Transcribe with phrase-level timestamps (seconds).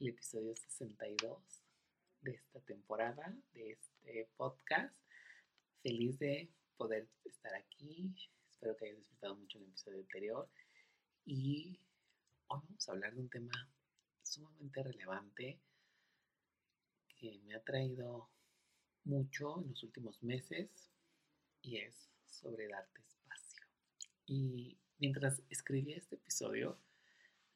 [0.00, 1.64] el episodio 62
[2.20, 4.94] de esta temporada, de este podcast.
[5.82, 8.14] Feliz de poder estar aquí.
[8.50, 10.50] Espero que hayas disfrutado mucho el episodio anterior.
[11.24, 11.80] Y
[12.48, 13.72] hoy vamos a hablar de un tema
[14.22, 15.60] sumamente relevante
[17.16, 18.28] que me ha traído
[19.04, 20.90] mucho en los últimos meses
[21.62, 23.64] y es sobre darte espacio.
[24.26, 26.78] Y mientras escribía este episodio,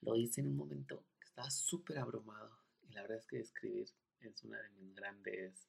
[0.00, 1.04] lo hice en un momento
[1.40, 2.50] estaba súper abrumado.
[2.82, 3.88] Y la verdad es que escribir
[4.20, 5.68] es una de mis grandes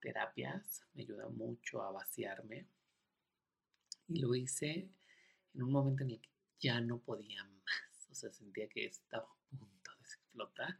[0.00, 0.82] terapias.
[0.94, 2.68] Me ayuda mucho a vaciarme.
[4.06, 4.88] Y lo hice
[5.54, 8.08] en un momento en el que ya no podía más.
[8.10, 10.78] O sea, sentía que estaba a punto de explotar.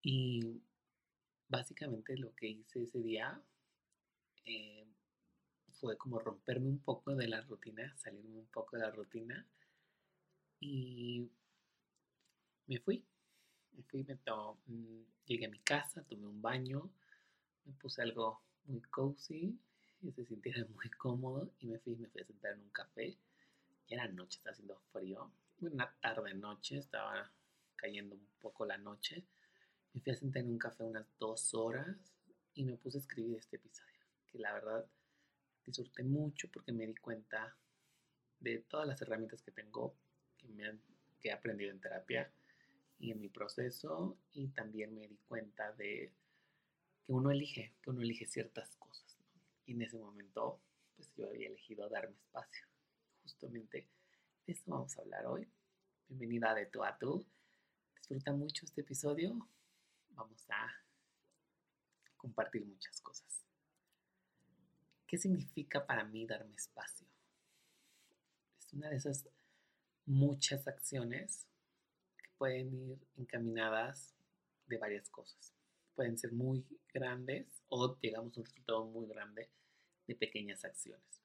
[0.00, 0.62] Y
[1.48, 3.42] básicamente lo que hice ese día
[4.46, 4.86] eh,
[5.72, 9.46] fue como romperme un poco de la rutina, salirme un poco de la rutina
[10.58, 11.30] y
[12.66, 13.04] me fui.
[13.72, 16.90] Me fui, me mm, llegué a mi casa, tomé un baño,
[17.64, 19.58] me puse algo muy cozy
[20.00, 23.18] y se sintiera muy cómodo y me fui, me fui a sentar en un café.
[23.88, 27.30] Ya era noche, estaba haciendo frío, una tarde noche, estaba
[27.76, 29.26] cayendo un poco la noche.
[29.92, 31.96] Me fui a sentar en un café unas dos horas
[32.54, 34.86] y me puse a escribir este episodio, que la verdad
[35.66, 37.56] disfruté mucho porque me di cuenta
[38.40, 39.96] de todas las herramientas que tengo,
[40.38, 40.80] que, me han,
[41.20, 42.30] que he aprendido en terapia
[43.04, 46.10] y en mi proceso, y también me di cuenta de
[47.04, 49.18] que uno elige, que uno elige ciertas cosas.
[49.66, 50.62] Y en ese momento,
[50.96, 52.66] pues yo había elegido darme espacio.
[53.22, 53.90] Justamente
[54.46, 55.46] de eso vamos a hablar hoy.
[56.08, 57.26] Bienvenida de tu a tú.
[57.94, 59.50] Disfruta mucho este episodio.
[60.12, 60.72] Vamos a
[62.16, 63.44] compartir muchas cosas.
[65.06, 67.06] ¿Qué significa para mí darme espacio?
[68.58, 69.28] Es una de esas
[70.06, 71.46] muchas acciones
[72.38, 74.14] pueden ir encaminadas
[74.66, 75.54] de varias cosas.
[75.94, 79.50] Pueden ser muy grandes o llegamos a un resultado muy grande
[80.06, 81.22] de pequeñas acciones.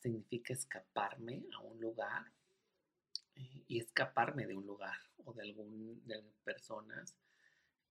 [0.00, 2.32] Significa escaparme a un lugar
[3.36, 7.16] eh, y escaparme de un lugar o de, algún, de personas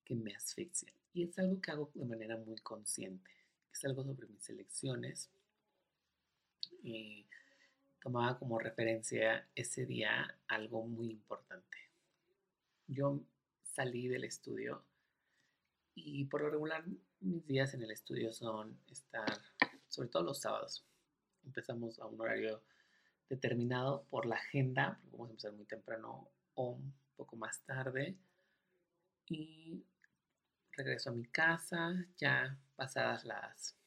[0.03, 0.93] que me asfixian.
[1.13, 3.31] Y es algo que hago de manera muy consciente
[3.71, 5.29] es algo sobre mis elecciones.
[6.83, 7.27] Y
[8.01, 11.77] tomaba como referencia ese día algo muy importante.
[12.87, 13.21] Yo
[13.61, 14.83] salí del estudio
[15.93, 16.83] y por lo regular
[17.19, 19.39] mis días en el estudio son estar,
[19.87, 20.83] sobre todo los sábados.
[21.45, 22.63] Empezamos a un horario
[23.29, 28.17] determinado por la agenda, vamos a empezar muy temprano o un poco más tarde.
[29.27, 29.85] Y
[30.71, 33.77] regreso a mi casa, ya pasadas las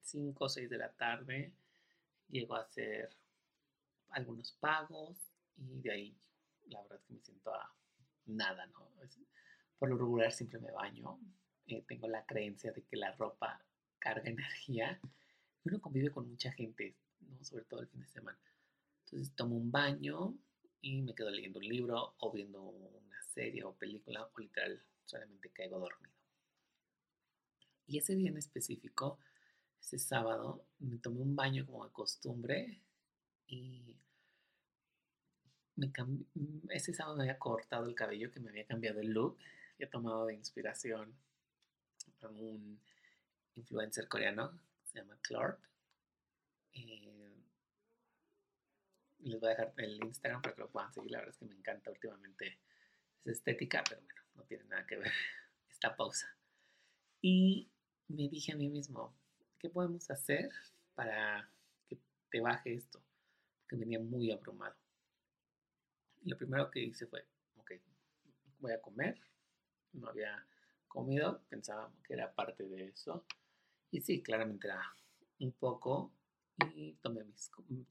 [0.00, 1.52] 5 o 6 de la tarde,
[2.28, 3.21] llego a hacer
[4.12, 5.18] algunos pagos
[5.56, 6.16] y de ahí
[6.66, 7.74] la verdad es que me siento a
[8.26, 8.90] nada, ¿no?
[9.78, 11.18] por lo regular siempre me baño,
[11.66, 13.60] eh, tengo la creencia de que la ropa
[13.98, 15.00] carga energía
[15.64, 17.42] y uno convive con mucha gente, ¿no?
[17.42, 18.38] Sobre todo el fin de semana.
[19.04, 20.36] Entonces tomo un baño
[20.80, 25.50] y me quedo leyendo un libro o viendo una serie o película o literal solamente
[25.50, 26.14] caigo dormido.
[27.86, 29.18] Y ese día en específico,
[29.80, 32.80] ese sábado, me tomé un baño como de costumbre
[33.52, 33.94] y
[35.76, 35.92] me
[36.70, 39.36] ese sábado me había cortado el cabello, que me había cambiado el look.
[39.74, 41.14] Había tomado de inspiración
[42.22, 42.80] a un
[43.54, 45.58] influencer coreano, se llama Clark.
[46.72, 47.36] Eh,
[49.20, 51.10] les voy a dejar el Instagram para que lo puedan seguir.
[51.10, 52.58] La verdad es que me encanta últimamente
[53.20, 55.12] esa estética, pero bueno, no tiene nada que ver
[55.70, 56.34] esta pausa.
[57.20, 57.70] Y
[58.08, 59.14] me dije a mí mismo,
[59.58, 60.50] ¿qué podemos hacer
[60.94, 61.50] para
[61.86, 61.98] que
[62.30, 63.02] te baje esto?
[63.72, 64.76] Porque venía muy abrumado.
[66.24, 67.26] lo primero que hice fue,
[67.56, 67.72] ok,
[68.58, 69.18] voy a comer.
[69.94, 70.46] No había
[70.88, 73.24] comido, pensaba que era parte de eso.
[73.90, 74.94] Y sí, claramente era
[75.38, 76.12] un poco.
[76.74, 77.24] Y tomé,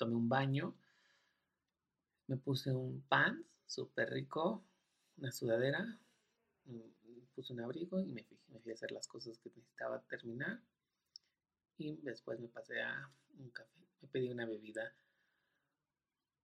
[0.02, 0.76] un baño.
[2.28, 4.64] Me puse un pan súper rico,
[5.18, 6.00] una sudadera,
[7.34, 10.62] puse un abrigo y me fui, me fui a hacer las cosas que necesitaba terminar.
[11.80, 14.94] Y después me pasé a un café, me pedí una bebida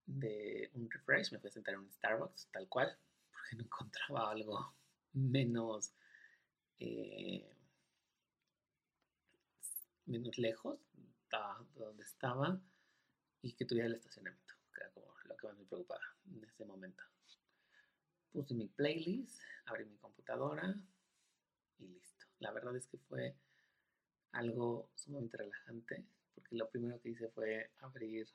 [0.07, 2.97] de un refresh, me fui a sentar en un Starbucks, tal cual,
[3.31, 4.73] porque no encontraba algo
[5.13, 5.93] menos,
[6.79, 7.45] eh,
[10.05, 10.79] menos lejos
[11.73, 12.59] de donde estaba
[13.41, 16.65] y que tuviera el estacionamiento, que era como lo que más me preocupaba en ese
[16.65, 17.03] momento.
[18.31, 20.73] Puse mi playlist, abrí mi computadora
[21.79, 22.25] y listo.
[22.39, 23.35] La verdad es que fue
[24.31, 28.27] algo sumamente relajante porque lo primero que hice fue abrir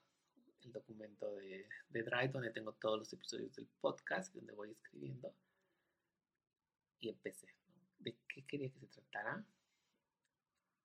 [0.65, 5.35] el documento de, de Drive donde tengo todos los episodios del podcast, donde voy escribiendo.
[7.01, 7.49] Y empecé,
[7.99, 9.45] ¿De qué quería que se tratara?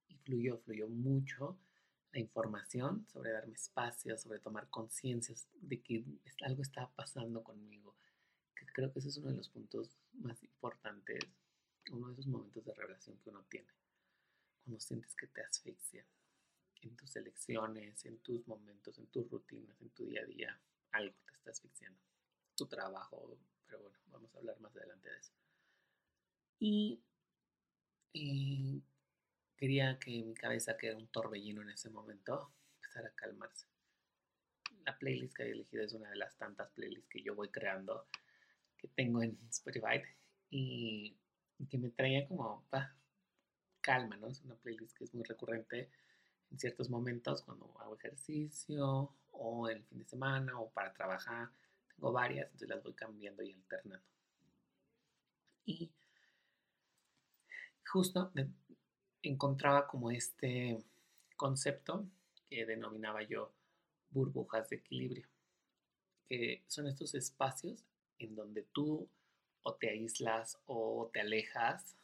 [0.08, 1.58] Y fluyó, fluyó mucho
[2.12, 6.06] la información sobre darme espacio, sobre tomar conciencia de que
[6.42, 7.96] algo estaba pasando conmigo.
[8.56, 11.20] Que creo que ese es uno de los puntos más importantes,
[11.92, 13.72] uno de esos momentos de revelación que uno tiene.
[14.64, 16.06] Cuando sientes que te asfixia
[16.82, 21.16] en tus elecciones, en tus momentos, en tus rutinas, en tu día a día, algo
[21.26, 22.00] te está asfixiando.
[22.56, 25.34] Tu trabajo, pero bueno, vamos a hablar más adelante de eso.
[26.60, 27.04] Y,
[28.14, 28.84] y
[29.56, 33.68] quería que mi cabeza, que era un torbellino en ese momento, empezara a calmarse.
[34.86, 38.08] La playlist que había elegido es una de las tantas playlists que yo voy creando,
[38.78, 40.02] que tengo en Spotify,
[40.50, 41.18] y,
[41.70, 42.66] que me traía como
[43.82, 44.28] calma, ¿no?
[44.28, 45.90] Es una playlist que es muy recurrente
[46.52, 51.50] en ciertos momentos cuando hago ejercicio o el fin de semana o para trabajar.
[51.96, 54.06] Tengo varias, entonces las voy cambiando y alternando.
[55.66, 55.92] Y
[57.86, 58.32] justo
[59.22, 60.84] encontraba como este
[61.36, 62.08] concepto
[62.50, 63.52] que denominaba yo
[64.10, 65.28] burbujas de equilibrio,
[66.28, 67.84] que son estos espacios
[68.20, 69.10] en donde tú
[69.64, 71.96] o te aíslas o te alejas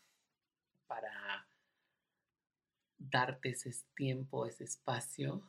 [0.87, 1.47] para
[3.09, 5.43] darte ese tiempo, ese espacio,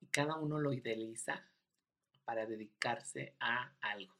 [0.00, 1.44] y cada uno lo idealiza
[2.24, 4.14] para dedicarse a algo.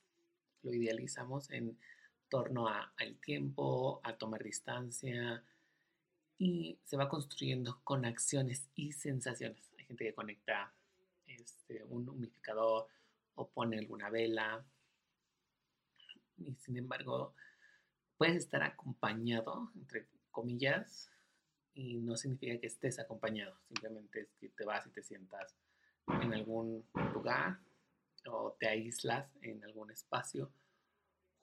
[0.62, 1.78] Lo idealizamos en
[2.28, 5.42] torno al tiempo, a tomar distancia,
[6.38, 9.72] y se va construyendo con acciones y sensaciones.
[9.78, 10.72] Hay gente que conecta
[11.26, 12.88] este, un humidificador
[13.34, 14.64] o pone alguna vela.
[16.38, 17.34] Y sin embargo,
[18.16, 21.10] puedes estar acompañado, entre comillas,
[21.74, 23.56] y no significa que estés acompañado.
[23.68, 25.54] Simplemente es que te vas y te sientas
[26.22, 27.58] en algún lugar
[28.26, 30.50] o te aíslas en algún espacio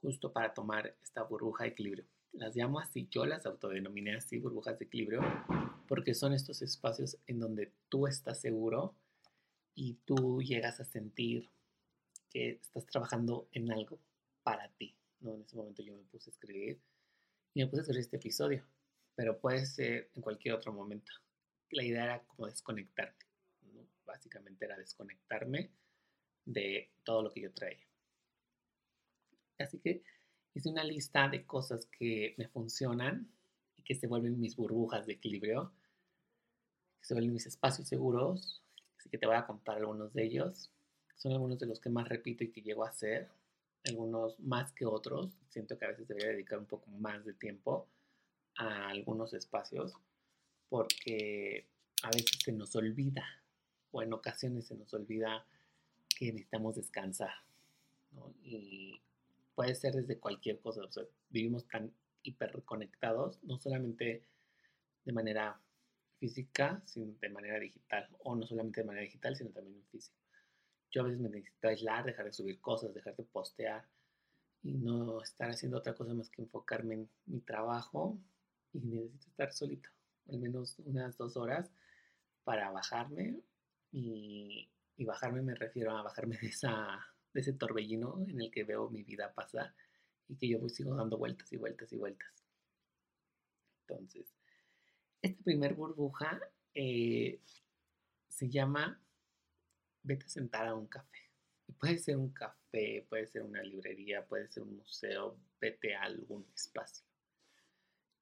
[0.01, 2.05] justo para tomar esta burbuja de equilibrio.
[2.33, 5.21] Las llamo así, yo las autodenominé así, burbujas de equilibrio,
[5.87, 8.95] porque son estos espacios en donde tú estás seguro
[9.75, 11.49] y tú llegas a sentir
[12.29, 13.99] que estás trabajando en algo
[14.43, 14.95] para ti.
[15.19, 15.35] ¿no?
[15.35, 16.79] En ese momento yo me puse a escribir
[17.53, 18.63] y me puse a escribir este episodio,
[19.15, 21.11] pero puede ser en cualquier otro momento.
[21.71, 23.25] La idea era como desconectarme,
[24.05, 25.71] básicamente era desconectarme
[26.45, 27.85] de todo lo que yo traía.
[29.57, 30.03] Así que
[30.53, 33.31] hice una lista de cosas que me funcionan
[33.77, 35.71] y que se vuelven mis burbujas de equilibrio,
[36.99, 38.63] que se vuelven mis espacios seguros,
[38.97, 40.71] así que te voy a contar algunos de ellos.
[41.15, 43.29] Son algunos de los que más repito y que llego a hacer,
[43.85, 45.31] algunos más que otros.
[45.49, 47.87] Siento que a veces debería dedicar un poco más de tiempo
[48.55, 49.93] a algunos espacios
[50.69, 51.67] porque
[52.03, 53.25] a veces se nos olvida
[53.91, 55.45] o en ocasiones se nos olvida
[56.17, 57.33] que necesitamos descansar.
[58.11, 58.33] ¿no?
[58.43, 59.01] Y
[59.55, 60.81] puede ser desde cualquier cosa.
[61.29, 61.93] Vivimos tan
[62.23, 64.23] hiperconectados, no solamente
[65.03, 65.59] de manera
[66.19, 70.11] física, sino de manera digital, o no solamente de manera digital, sino también en.
[70.91, 73.85] Yo a veces me necesito aislar, dejar de subir cosas, dejar de postear
[74.61, 78.19] y no estar haciendo otra cosa más que enfocarme en mi trabajo
[78.73, 79.89] y necesito estar solito,
[80.29, 81.71] al menos unas dos horas
[82.43, 83.41] para bajarme
[83.91, 88.63] y, y bajarme me refiero a bajarme de esa de ese torbellino en el que
[88.63, 89.73] veo mi vida pasar
[90.27, 92.29] y que yo voy sigo dando vueltas y vueltas y vueltas.
[93.87, 94.33] Entonces,
[95.21, 96.39] esta primer burbuja
[96.73, 97.39] eh,
[98.27, 99.01] se llama
[100.03, 101.29] vete a sentar a un café.
[101.67, 106.03] Y puede ser un café, puede ser una librería, puede ser un museo, vete a
[106.03, 107.05] algún espacio.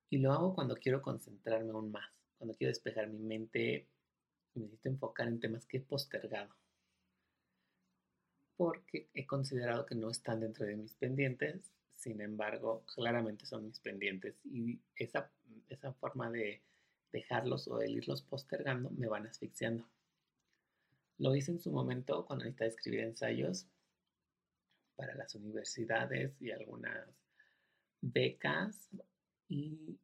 [0.09, 3.87] Y lo hago cuando quiero concentrarme aún más, cuando quiero despejar mi mente
[4.55, 6.55] y necesito enfocar en temas que he postergado
[8.59, 13.79] porque he considerado que no están dentro de mis pendientes, sin embargo, claramente son mis
[13.79, 15.31] pendientes y esa,
[15.69, 16.61] esa forma de
[17.13, 19.87] dejarlos o de irlos postergando me van asfixiando.
[21.19, 23.65] Lo hice en su momento cuando necesitaba escribir ensayos
[24.97, 27.07] para las universidades y algunas
[28.01, 28.89] becas
[29.49, 29.99] y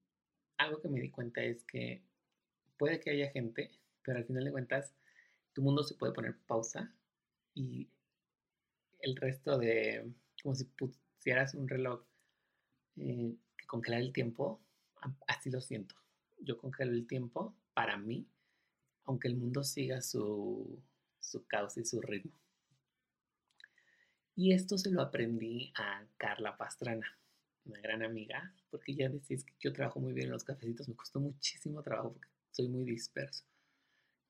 [0.58, 2.02] algo que me di cuenta es que
[2.78, 3.72] puede que haya gente,
[4.04, 4.94] pero al final de cuentas
[5.54, 6.94] tu mundo se puede poner pausa
[7.54, 7.88] y
[9.00, 10.12] el resto de,
[10.42, 12.04] como si pusieras un reloj
[12.98, 14.62] eh, que congelar el tiempo,
[15.28, 15.96] así lo siento.
[16.40, 18.28] Yo congelo el tiempo para mí,
[19.06, 20.82] aunque el mundo siga su,
[21.20, 22.34] su causa y su ritmo.
[24.36, 27.18] Y esto se lo aprendí a Carla Pastrana,
[27.66, 30.96] una gran amiga, porque ya decís que yo trabajo muy bien en los cafecitos, me
[30.96, 33.44] costó muchísimo trabajo porque soy muy disperso.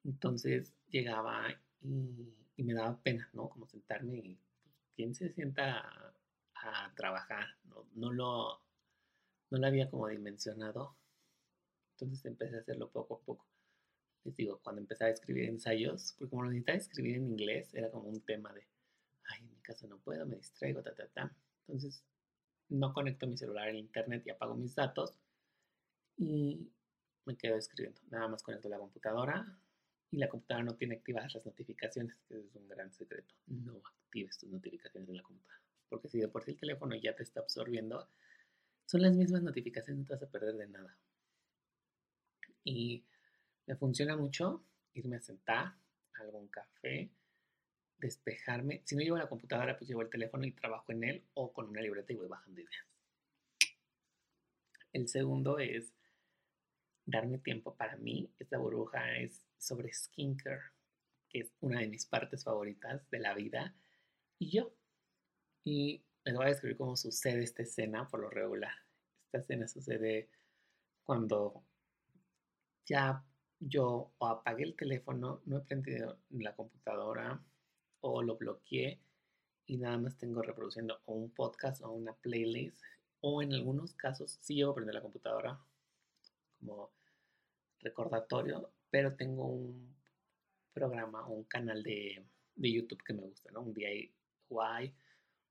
[0.03, 1.47] Entonces llegaba
[1.81, 3.49] y me daba pena, ¿no?
[3.49, 4.39] Como sentarme y
[4.95, 6.13] quién se sienta
[6.55, 7.87] a, trabajar, ¿no?
[7.93, 8.61] No lo,
[9.51, 10.95] no lo había como dimensionado.
[11.91, 13.47] Entonces empecé a hacerlo poco a poco.
[14.23, 17.91] Les digo, cuando empecé a escribir ensayos, porque como lo necesitaba escribir en inglés, era
[17.91, 18.67] como un tema de,
[19.25, 21.35] ay, en mi casa no puedo, me distraigo, ta, ta, ta.
[21.67, 22.03] Entonces,
[22.69, 25.17] no conecto mi celular al internet y apago mis datos
[26.17, 26.71] y
[27.25, 28.01] me quedo escribiendo.
[28.09, 29.57] Nada más conecto la computadora
[30.11, 33.33] y la computadora no tiene activadas las notificaciones, que es un gran secreto.
[33.47, 37.15] No actives tus notificaciones en la computadora, porque si de por sí el teléfono ya
[37.15, 38.07] te está absorbiendo,
[38.85, 40.97] son las mismas notificaciones, no te vas a perder de nada.
[42.63, 43.03] Y
[43.65, 45.75] me funciona mucho irme a sentar,
[46.13, 47.11] algún café,
[47.97, 48.81] despejarme.
[48.85, 51.69] Si no llevo la computadora, pues llevo el teléfono y trabajo en él o con
[51.69, 52.85] una libreta y voy bajando ideas.
[54.93, 55.93] El segundo es
[57.05, 58.31] darme tiempo para mí.
[58.39, 60.61] Esta burbuja es sobre skincare,
[61.29, 63.75] que es una de mis partes favoritas de la vida,
[64.39, 64.73] y yo.
[65.63, 68.73] Y les voy a describir cómo sucede esta escena por lo regular.
[69.25, 70.29] Esta escena sucede
[71.03, 71.63] cuando
[72.85, 73.23] ya
[73.59, 77.43] yo apagué el teléfono, no he prendido la computadora
[78.07, 78.99] o lo bloqueé
[79.65, 82.79] y nada más tengo reproduciendo o un podcast o una playlist
[83.21, 85.59] o en algunos casos sí llevo a prender la computadora
[86.59, 86.91] como
[87.79, 89.95] recordatorio, pero tengo un
[90.71, 92.23] programa o un canal de,
[92.55, 93.61] de, YouTube que me gusta, ¿no?
[93.61, 94.11] Un DIY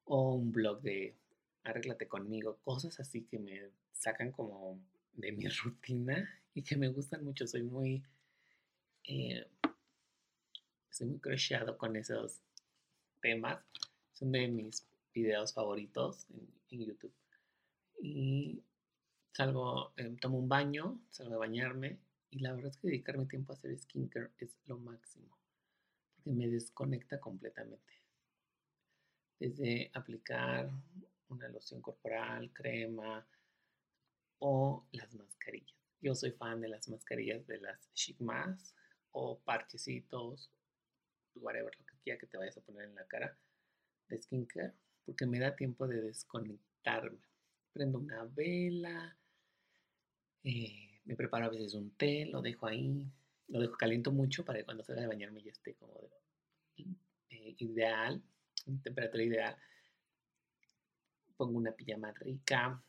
[0.05, 1.17] o un blog de
[1.65, 4.79] Arréglate conmigo, cosas así que me sacan como
[5.15, 7.47] de mi rutina y que me gustan mucho.
[7.47, 8.03] Soy muy,
[9.05, 9.47] eh,
[10.95, 12.41] soy muy crocheado con esos
[13.21, 13.59] temas.
[14.13, 17.13] Son de mis videos favoritos en, YouTube.
[18.01, 18.63] Y
[19.33, 21.99] salgo, em, tomo un baño, salgo a bañarme
[22.31, 25.39] y la verdad es que dedicarme tiempo a hacer skincare es lo máximo,
[26.17, 27.93] porque me desconecta completamente.
[29.39, 30.71] Desde aplicar
[31.29, 33.25] una loción corporal, crema
[34.41, 35.79] o las mascarillas.
[36.01, 38.77] Yo soy fan de las mascarillas de las Chic Mask
[39.13, 40.51] o parchecitos,
[41.41, 43.37] whatever, lo que quiera que te vayas a poner en la cara
[44.09, 44.75] de skincare,
[45.05, 47.19] porque me da tiempo de desconectarme.
[47.73, 49.17] Prendo una vela,
[50.45, 53.05] eh, me preparo a veces un té, lo dejo ahí,
[53.49, 56.11] lo dejo caliento mucho para que cuando salga de bañarme ya esté como
[56.77, 58.23] eh, ideal,
[58.67, 59.57] en temperatura ideal.
[61.37, 62.83] Pongo una pijama rica.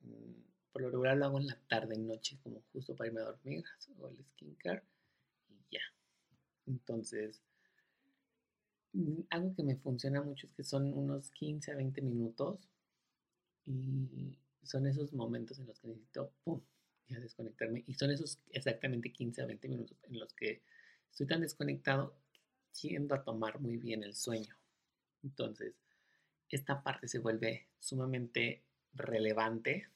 [0.00, 3.24] Mm, por lo regular lo hago en la tarde, noche, como justo para irme a
[3.24, 3.64] dormir.
[3.90, 4.82] Hago el skincare
[5.48, 5.82] y ya.
[6.66, 7.42] Entonces,
[9.30, 12.68] algo que me funciona mucho es que son unos 15 a 20 minutos
[13.66, 16.60] y son esos momentos en los que necesito, ¡pum!,
[17.08, 17.84] y a desconectarme.
[17.86, 20.62] Y son esos exactamente 15 a 20 minutos en los que
[21.10, 22.14] estoy tan desconectado,
[22.72, 24.56] tiendo a tomar muy bien el sueño.
[25.22, 25.74] Entonces,
[26.48, 29.88] esta parte se vuelve sumamente relevante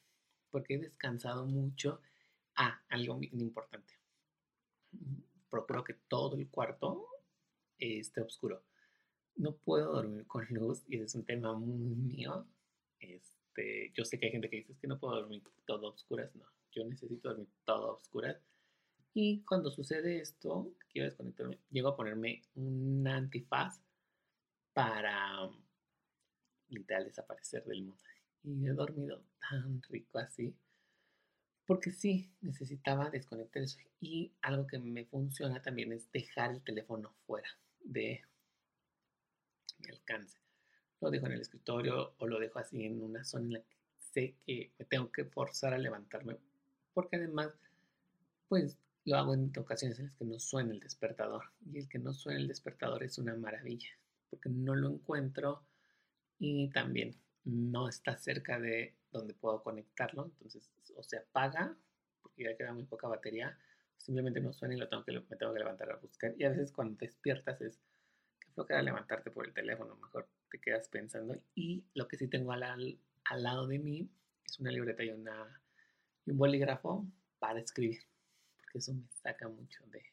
[0.51, 2.01] porque he descansado mucho.
[2.55, 3.93] Ah, algo muy importante.
[5.49, 7.07] Procuro que todo el cuarto
[7.77, 8.63] esté oscuro.
[9.39, 12.45] No puedo dormir con luz y es un tema muy mío.
[12.99, 16.35] Este, yo sé que hay gente que dice que no puedo dormir todo a oscuras.
[16.35, 16.43] No,
[16.73, 18.37] yo necesito dormir todo a oscuras.
[19.13, 23.79] Y cuando sucede esto, quiero desconectarme, llego a ponerme un antifaz
[24.73, 25.49] para
[26.67, 28.03] literal desaparecer del mundo.
[28.43, 30.53] Y he dormido tan rico así.
[31.65, 33.79] Porque sí, necesitaba desconectar eso.
[34.01, 37.47] Y algo que me funciona también es dejar el teléfono fuera
[37.85, 38.21] de
[39.89, 40.39] alcance.
[41.01, 43.77] Lo dejo en el escritorio o lo dejo así en una zona en la que
[43.97, 46.37] sé que me tengo que forzar a levantarme
[46.99, 47.53] porque además,
[48.49, 51.45] pues lo hago en ocasiones en las que no suena el despertador.
[51.71, 53.89] Y el que no suena el despertador es una maravilla,
[54.29, 55.63] porque no lo encuentro
[56.39, 57.15] y también
[57.45, 60.25] no está cerca de donde puedo conectarlo.
[60.25, 61.73] Entonces, o se apaga,
[62.21, 63.57] porque ya queda muy poca batería,
[63.97, 66.35] simplemente no suena y lo tengo que, me tengo que levantar a buscar.
[66.37, 67.79] Y a veces cuando despiertas es
[68.55, 71.41] que queda levantarte por el teléfono, mejor te quedas pensando.
[71.55, 72.63] Y lo que sí tengo al,
[73.25, 74.09] al lado de mí
[74.45, 75.61] es una libreta y una
[76.25, 77.05] un bolígrafo
[77.39, 78.01] para escribir,
[78.57, 80.03] porque eso me saca mucho de,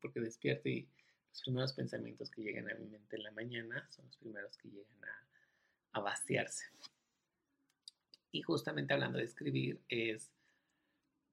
[0.00, 0.88] porque despierto y
[1.30, 4.68] los primeros pensamientos que llegan a mi mente en la mañana son los primeros que
[4.68, 6.66] llegan a, a vaciarse.
[8.30, 10.30] Y justamente hablando de escribir es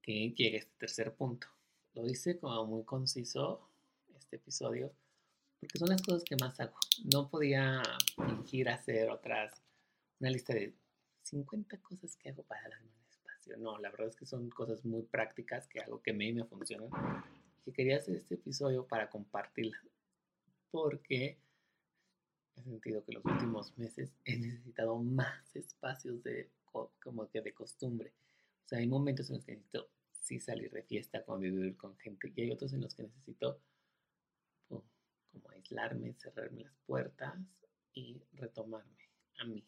[0.01, 1.47] que llega este tercer punto.
[1.93, 3.69] Lo hice como muy conciso
[4.15, 4.93] este episodio,
[5.61, 6.75] porque son las cosas que más hago.
[7.13, 7.81] No podía
[8.15, 9.61] fingir hacer otras,
[10.19, 10.75] una lista de
[11.23, 12.91] 50 cosas que hago para darme
[13.57, 16.45] no, la verdad es que son cosas muy prácticas que algo que a mí me
[16.45, 16.89] funcionan.
[17.65, 19.77] Y quería hacer este episodio para compartirla.
[20.69, 21.37] porque
[22.55, 26.49] he sentido que los últimos meses he necesitado más espacios de
[27.01, 28.13] como que de costumbre.
[28.65, 32.31] O sea, hay momentos en los que necesito sí salir de fiesta, convivir con gente,
[32.33, 33.59] y hay otros en los que necesito
[35.31, 37.35] como aislarme, cerrarme las puertas
[37.93, 39.09] y retomarme
[39.39, 39.65] a mí.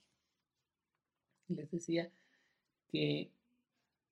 [1.49, 2.11] Les decía
[2.87, 3.31] que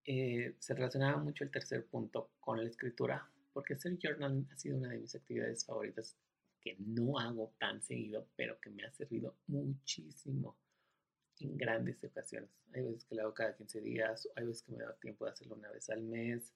[0.06, 4.78] eh, se relacionaba mucho el tercer punto con la escritura, porque hacer journaling ha sido
[4.78, 6.18] una de mis actividades favoritas
[6.60, 10.58] que no hago tan seguido, pero que me ha servido muchísimo
[11.40, 12.50] en grandes ocasiones.
[12.74, 15.32] Hay veces que lo hago cada 15 días, hay veces que me da tiempo de
[15.32, 16.54] hacerlo una vez al mes,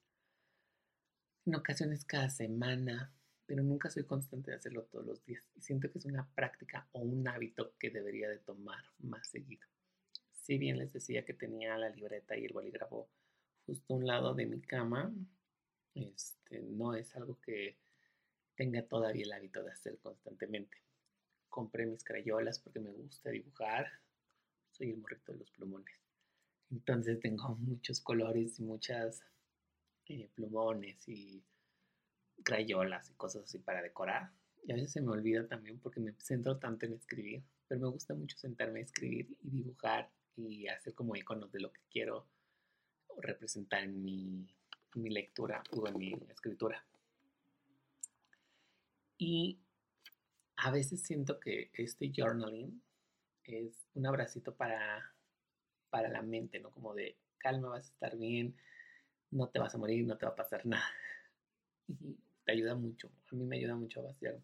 [1.44, 3.12] en ocasiones cada semana,
[3.46, 5.44] pero nunca soy constante de hacerlo todos los días.
[5.54, 9.66] Y siento que es una práctica o un hábito que debería de tomar más seguido.
[10.32, 13.08] Si bien les decía que tenía la libreta y el bolígrafo
[13.64, 15.12] justo a un lado de mi cama,
[15.94, 17.78] este, no es algo que
[18.54, 20.76] tenga todavía el hábito de hacer constantemente.
[21.48, 23.86] Compré mis crayolas porque me gusta dibujar.
[24.70, 25.96] Soy el morrito de los plumones.
[26.70, 29.22] Entonces tengo muchos colores y muchas
[30.06, 31.42] eh, plumones y
[32.46, 34.30] crayolas y cosas así para decorar.
[34.64, 37.42] Y a veces se me olvida también porque me centro tanto en escribir.
[37.66, 41.72] Pero me gusta mucho sentarme a escribir y dibujar y hacer como iconos de lo
[41.72, 42.24] que quiero
[43.18, 44.46] representar en mi,
[44.94, 46.84] mi lectura o en mi escritura.
[49.18, 49.58] Y
[50.56, 52.80] a veces siento que este journaling
[53.44, 55.12] es un abracito para,
[55.90, 56.70] para la mente, ¿no?
[56.70, 58.54] Como de calma, vas a estar bien,
[59.32, 60.86] no te vas a morir, no te va a pasar nada.
[61.88, 64.40] Y te ayuda mucho, a mí me ayuda mucho a vaciar.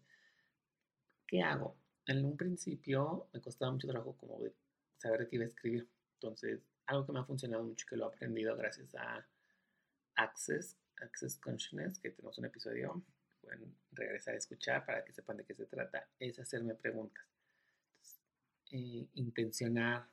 [1.25, 1.75] ¿Qué hago?
[2.05, 4.53] En un principio me costaba mucho trabajo como de
[4.97, 5.87] saber qué iba a escribir.
[6.15, 9.25] Entonces, algo que me ha funcionado mucho, que lo he aprendido gracias a
[10.15, 13.03] Access, Access Consciousness, que tenemos un episodio
[13.43, 17.25] pueden regresar a escuchar para que sepan de qué se trata, es hacerme preguntas.
[18.71, 20.07] Eh, intencionar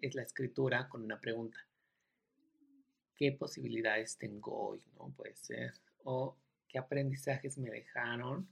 [0.00, 1.58] es la escritura con una pregunta.
[3.14, 4.82] ¿Qué posibilidades tengo hoy?
[4.96, 5.12] ¿no?
[5.16, 5.74] Puede ser.
[6.02, 6.36] O
[6.74, 8.48] qué aprendizajes me dejaron,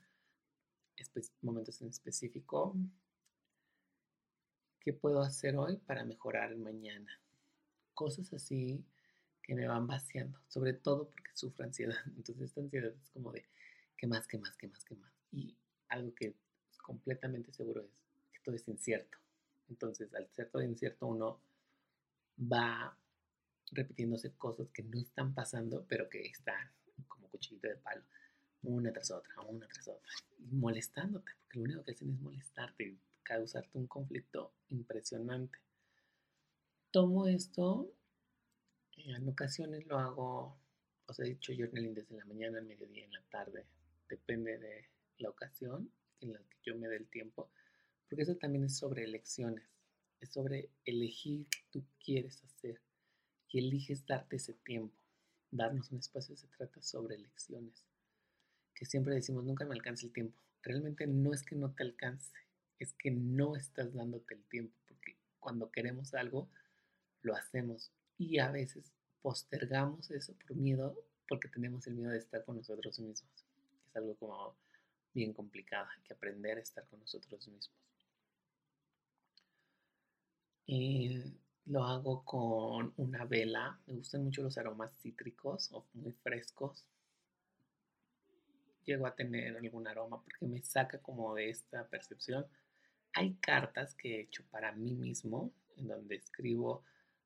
[1.40, 2.76] momentos en específico.
[4.78, 7.20] ¿Qué puedo hacer hoy para mejorar mañana?
[7.94, 8.87] Cosas así
[9.42, 11.96] que me van vaciando, sobre todo porque sufro ansiedad.
[12.16, 13.44] Entonces esta ansiedad es como de,
[13.96, 15.12] ¿qué más, qué más, qué más, qué más?
[15.32, 15.56] Y
[15.88, 19.18] algo que es completamente seguro es que todo es incierto.
[19.68, 21.40] Entonces, al ser todo incierto, uno
[22.40, 22.96] va
[23.72, 26.70] repitiéndose cosas que no están pasando, pero que están
[27.33, 28.05] cuchillito de palo,
[28.62, 32.97] una tras otra, una tras otra, y molestándote, porque lo único que hacen es molestarte
[33.23, 35.59] causarte un conflicto impresionante.
[36.90, 37.92] Tomo esto,
[38.97, 40.59] en ocasiones lo hago,
[41.07, 43.66] os he dicho journaling desde la mañana, al mediodía, en la tarde,
[44.09, 45.90] depende de la ocasión
[46.21, 47.51] en la que yo me dé el tiempo,
[48.09, 49.64] porque eso también es sobre elecciones,
[50.21, 52.81] es sobre elegir qué tú quieres hacer
[53.49, 55.02] y eliges darte ese tiempo.
[55.53, 57.85] Darnos un espacio se trata sobre elecciones,
[58.75, 60.37] que siempre decimos, nunca me alcanza el tiempo.
[60.62, 62.33] Realmente no es que no te alcance,
[62.81, 66.51] es que no estás dándote el tiempo, porque cuando queremos algo,
[67.21, 70.97] lo hacemos y a veces postergamos eso por miedo,
[71.29, 73.45] porque tenemos el miedo de estar con nosotros mismos
[73.93, 74.57] es algo como
[75.15, 77.71] bien complicado, hay que aprender a estar con nosotros mismos.
[80.67, 81.23] Y
[81.66, 86.85] lo hago con una vela, me gustan mucho los aromas cítricos o muy frescos.
[88.85, 92.46] Llego a tener algún aroma porque me saca como de esta percepción.
[93.14, 96.85] Hay cartas que he hecho para mí mismo, en donde escribo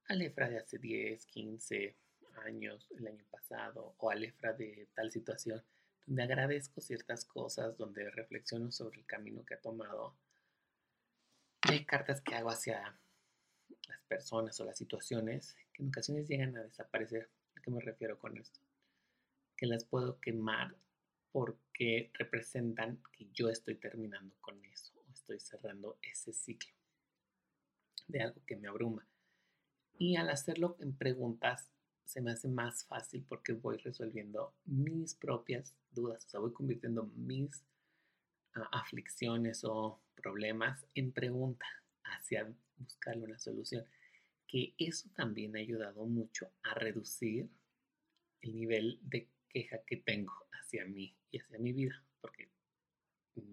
[0.08, 1.96] a Lefra de hace 10, 15
[2.44, 5.62] años, el año pasado, o a Lefra de tal situación
[6.06, 10.14] donde agradezco ciertas cosas, donde reflexiono sobre el camino que he tomado.
[11.62, 12.96] hay cartas que hago hacia
[13.88, 17.30] las personas o las situaciones que en ocasiones llegan a desaparecer.
[17.56, 18.60] ¿A qué me refiero con esto?
[19.56, 20.76] Que las puedo quemar
[21.32, 26.72] porque representan que yo estoy terminando con eso o estoy cerrando ese ciclo
[28.08, 29.06] de algo que me abruma.
[29.98, 31.70] Y al hacerlo en preguntas
[32.04, 37.10] se me hace más fácil porque voy resolviendo mis propias dudas, o sea, voy convirtiendo
[37.16, 37.64] mis
[38.54, 41.66] ah, aflicciones o problemas en pregunta
[42.12, 43.84] hacia buscarle una solución.
[44.46, 47.48] Que eso también ha ayudado mucho a reducir
[48.42, 52.48] el nivel de queja que tengo hacia mí y hacia mi vida, porque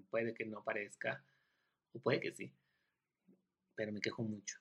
[0.10, 1.24] puede que no parezca,
[1.94, 2.54] o puede que sí,
[3.76, 4.60] pero me quejo mucho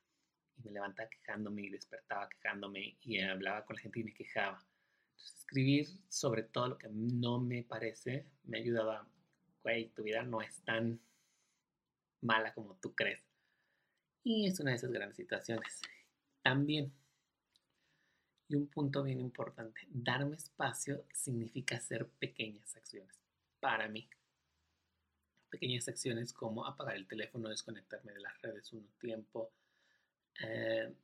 [0.57, 4.65] y me levantaba quejándome y despertaba quejándome y hablaba con la gente y me quejaba.
[5.11, 9.09] Entonces, escribir sobre todo lo que no me parece me ha ayudado a,
[9.63, 11.01] güey, tu vida no es tan
[12.21, 13.32] mala como tú crees.
[14.25, 15.81] Y es una de esas grandes situaciones.
[16.43, 16.93] También,
[18.49, 23.19] y un punto bien importante, darme espacio significa hacer pequeñas acciones
[23.61, 24.09] para mí.
[25.51, 29.53] Pequeñas acciones como apagar el teléfono, desconectarme de las redes un tiempo,
[30.41, 30.95] eh,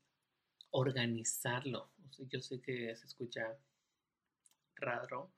[0.70, 1.90] organizarlo.
[2.18, 3.56] yo sé que se escucha
[4.76, 5.32] raro,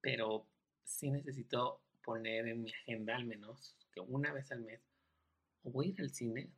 [0.00, 0.46] pero
[0.84, 4.80] sí necesito poner en mi agenda al menos que una vez al mes
[5.70, 6.50] voy a ir al cine,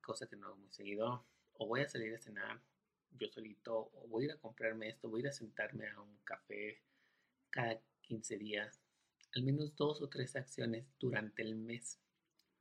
[0.00, 2.60] cosa que no hago muy seguido, o voy a salir a cenar
[3.12, 6.00] yo solito, o voy a ir a comprarme esto, voy a ir a sentarme a
[6.00, 6.80] un café
[7.50, 8.80] cada 15 días,
[9.34, 11.98] al menos dos o tres acciones durante el mes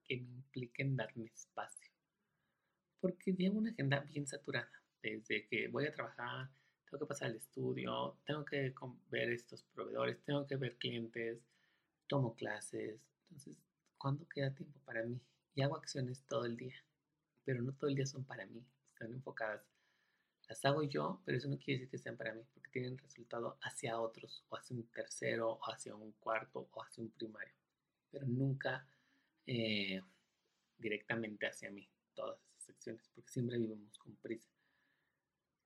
[0.03, 1.91] que me impliquen darme espacio.
[2.99, 6.49] Porque llevo una agenda bien saturada, desde que voy a trabajar,
[6.85, 8.73] tengo que pasar al estudio, tengo que
[9.09, 11.39] ver estos proveedores, tengo que ver clientes,
[12.07, 13.05] tomo clases.
[13.23, 13.57] Entonces,
[13.97, 15.19] ¿cuándo queda tiempo para mí?
[15.57, 16.75] Y hago acciones todo el día,
[17.43, 19.65] pero no todo el día son para mí, están enfocadas.
[20.47, 23.57] Las hago yo, pero eso no quiere decir que sean para mí, porque tienen resultado
[23.63, 27.55] hacia otros, o hacia un tercero, o hacia un cuarto, o hacia un primario,
[28.11, 28.87] pero nunca
[29.47, 29.99] eh,
[30.77, 34.51] directamente hacia mí, todas esas acciones, porque siempre vivimos con prisa.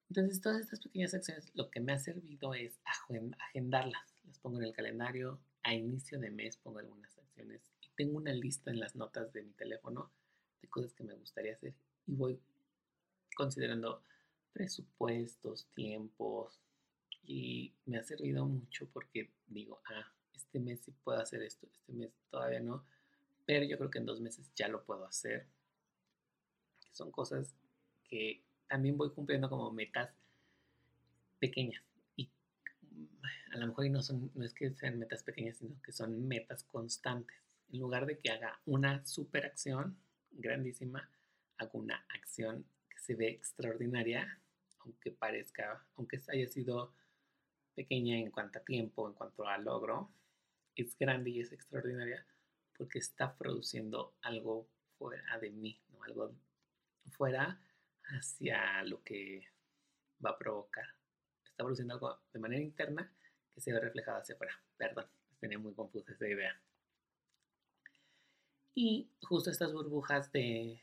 [0.08, 4.16] Entonces, todas estas pequeñas acciones lo que me ha servido es agendarlas.
[4.24, 7.62] Las pongo en el calendario, a inicio de mes pongo algunas acciones
[8.02, 10.10] tengo una lista en las notas de mi teléfono
[10.60, 11.76] de cosas que me gustaría hacer
[12.08, 12.40] y voy
[13.36, 14.02] considerando
[14.54, 16.60] presupuestos, tiempos
[17.24, 21.94] y me ha servido mucho porque digo, ah, este mes sí puedo hacer esto, este
[21.94, 22.84] mes todavía no,
[23.46, 25.46] pero yo creo que en dos meses ya lo puedo hacer.
[26.94, 27.54] Son cosas
[28.10, 30.10] que también voy cumpliendo como metas
[31.38, 31.84] pequeñas.
[32.16, 32.32] Y
[33.52, 36.64] a lo mejor no, son, no es que sean metas pequeñas, sino que son metas
[36.64, 37.51] constantes.
[37.72, 39.98] En lugar de que haga una super acción
[40.30, 41.10] grandísima,
[41.58, 44.42] hago una acción que se ve extraordinaria,
[44.80, 46.94] aunque parezca, aunque haya sido
[47.74, 50.12] pequeña en cuanto a tiempo, en cuanto a logro,
[50.76, 52.26] es grande y es extraordinaria
[52.78, 56.04] porque está produciendo algo fuera de mí, ¿no?
[56.04, 56.36] algo
[57.12, 57.62] fuera
[58.04, 59.48] hacia lo que
[60.24, 60.88] va a provocar.
[61.46, 63.14] Está produciendo algo de manera interna
[63.54, 64.60] que se ve reflejado hacia afuera.
[64.76, 65.06] Perdón,
[65.40, 66.60] tenía muy confusa esa idea.
[68.74, 70.82] Y justo estas burbujas de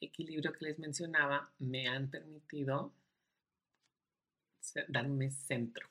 [0.00, 2.92] equilibrio que les mencionaba me han permitido
[4.88, 5.88] darme centro.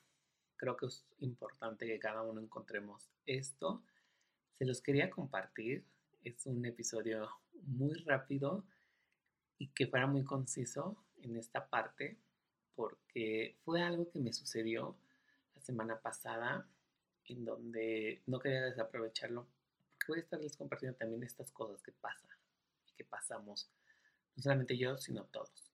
[0.56, 3.82] Creo que es importante que cada uno encontremos esto.
[4.58, 5.84] Se los quería compartir.
[6.22, 7.30] Es un episodio
[7.62, 8.64] muy rápido
[9.58, 12.18] y que fuera muy conciso en esta parte
[12.74, 14.96] porque fue algo que me sucedió
[15.54, 16.66] la semana pasada
[17.36, 19.46] donde no quería desaprovecharlo
[20.10, 22.36] voy a estarles compartiendo también estas cosas que pasan
[22.88, 23.70] y que pasamos,
[24.34, 25.72] no solamente yo, sino todos.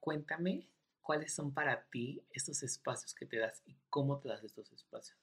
[0.00, 0.68] Cuéntame
[1.00, 5.18] cuáles son para ti estos espacios que te das y cómo te das estos espacios,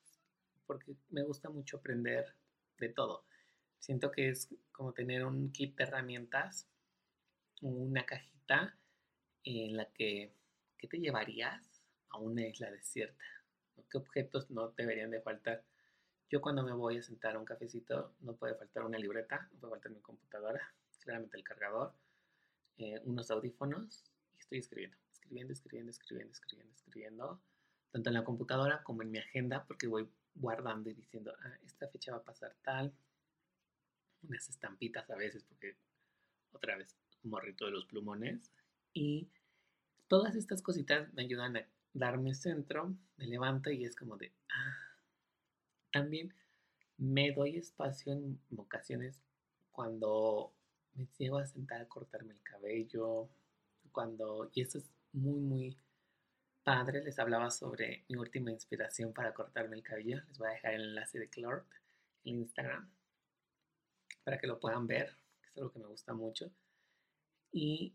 [0.65, 2.33] porque me gusta mucho aprender
[2.79, 3.25] de todo.
[3.79, 6.67] Siento que es como tener un kit de herramientas,
[7.61, 8.75] una cajita
[9.43, 10.33] en la que,
[10.77, 13.23] ¿qué te llevarías a una isla desierta?
[13.89, 15.63] ¿Qué objetos no deberían de faltar?
[16.29, 19.59] Yo cuando me voy a sentar a un cafecito no puede faltar una libreta, no
[19.59, 21.93] puede faltar mi computadora, claramente el cargador,
[22.77, 24.03] eh, unos audífonos
[24.35, 27.41] y estoy escribiendo, escribiendo, escribiendo, escribiendo, escribiendo, escribiendo,
[27.91, 31.87] tanto en la computadora como en mi agenda porque voy guardando y diciendo, ah, esta
[31.87, 32.93] fecha va a pasar tal,
[34.23, 35.77] unas estampitas a veces, porque
[36.51, 38.51] otra vez, morrito de los plumones.
[38.93, 39.29] Y
[40.07, 44.97] todas estas cositas me ayudan a darme centro, me levanto y es como de, ah.
[45.91, 46.33] También
[46.97, 49.21] me doy espacio en ocasiones
[49.71, 50.53] cuando
[50.93, 53.29] me llego a sentar a cortarme el cabello,
[53.91, 55.77] cuando, y eso es muy, muy
[56.63, 60.73] padre, les hablaba sobre mi última inspiración para cortarme el cabello, les voy a dejar
[60.73, 61.65] el enlace de Clort
[62.25, 62.89] en Instagram
[64.25, 66.51] para que lo puedan ver, que es algo que me gusta mucho.
[67.51, 67.93] Y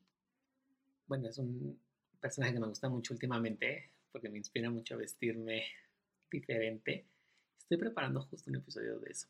[1.07, 1.79] bueno, es un
[2.21, 5.65] personaje que me gusta mucho últimamente porque me inspira mucho a vestirme
[6.31, 7.07] diferente.
[7.59, 9.29] Estoy preparando justo un episodio de eso.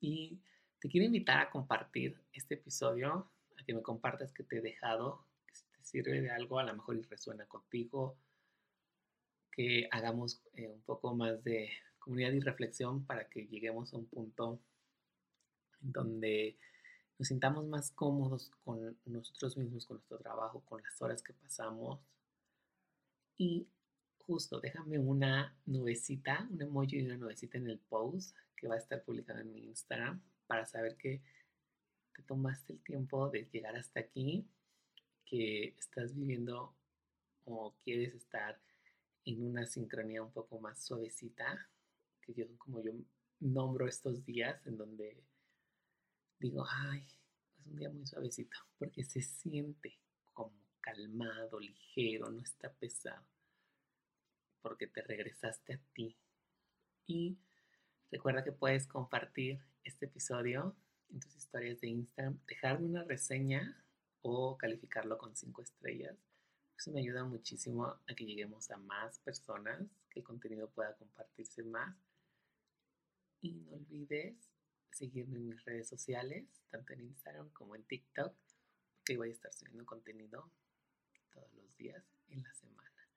[0.00, 0.38] Y
[0.78, 5.26] te quiero invitar a compartir este episodio, a que me compartas que te he dejado,
[5.46, 8.16] que si te sirve de algo, a lo mejor y resuena contigo,
[9.50, 14.06] que hagamos eh, un poco más de comunidad y reflexión para que lleguemos a un
[14.06, 14.60] punto
[15.80, 16.56] donde
[17.18, 22.00] nos sintamos más cómodos con nosotros mismos, con nuestro trabajo, con las horas que pasamos.
[23.38, 23.68] Y
[24.18, 28.78] justo, déjame una nubecita, un emoji y una nubecita en el post que va a
[28.78, 31.22] estar publicado en mi Instagram para saber que
[32.14, 34.44] te tomaste el tiempo de llegar hasta aquí,
[35.24, 36.74] que estás viviendo
[37.44, 38.60] o quieres estar
[39.24, 41.70] en una sincronía un poco más suavecita,
[42.20, 42.92] que yo como yo
[43.40, 45.22] nombro estos días en donde
[46.40, 47.04] digo, ay,
[47.58, 49.98] es un día muy suavecito, porque se siente
[50.80, 53.26] calmado, ligero, no está pesado,
[54.62, 56.16] porque te regresaste a ti.
[57.06, 57.38] Y
[58.10, 60.76] recuerda que puedes compartir este episodio
[61.10, 63.82] en tus historias de Instagram, dejarme una reseña
[64.22, 66.16] o calificarlo con cinco estrellas.
[66.76, 71.62] Eso me ayuda muchísimo a que lleguemos a más personas, que el contenido pueda compartirse
[71.64, 71.96] más.
[73.40, 74.36] Y no olvides
[74.90, 78.34] seguirme en mis redes sociales, tanto en Instagram como en TikTok,
[78.96, 80.50] porque voy a estar subiendo contenido
[81.78, 83.08] días en la semana.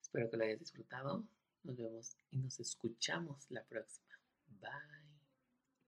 [0.00, 1.24] Espero que lo hayas disfrutado.
[1.62, 4.18] Nos vemos y nos escuchamos la próxima.
[4.60, 5.09] Bye.